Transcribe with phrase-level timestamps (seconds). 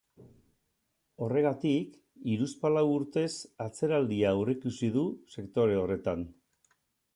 [1.25, 1.91] Horregatik,
[2.31, 3.27] hiruzpalau urtez,
[3.67, 6.29] atzeraldia aurreikusi du sektore horretan.